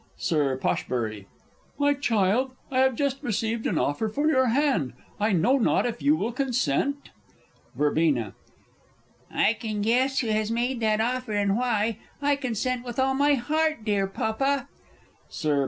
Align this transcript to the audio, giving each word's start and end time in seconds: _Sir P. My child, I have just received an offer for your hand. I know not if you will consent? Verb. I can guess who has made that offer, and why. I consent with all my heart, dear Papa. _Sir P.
_Sir 0.17 0.57
P. 0.57 1.27
My 1.77 1.93
child, 1.93 2.53
I 2.71 2.79
have 2.79 2.95
just 2.95 3.21
received 3.21 3.67
an 3.67 3.77
offer 3.77 4.09
for 4.09 4.27
your 4.29 4.47
hand. 4.47 4.93
I 5.19 5.31
know 5.31 5.59
not 5.59 5.85
if 5.85 6.01
you 6.01 6.15
will 6.15 6.31
consent? 6.31 7.09
Verb. 7.75 7.99
I 9.31 9.53
can 9.53 9.83
guess 9.83 10.17
who 10.21 10.29
has 10.29 10.49
made 10.49 10.79
that 10.79 11.01
offer, 11.01 11.33
and 11.33 11.55
why. 11.55 11.99
I 12.19 12.35
consent 12.35 12.83
with 12.83 12.97
all 12.97 13.13
my 13.13 13.35
heart, 13.35 13.85
dear 13.85 14.07
Papa. 14.07 14.67
_Sir 15.29 15.57
P. 15.57 15.59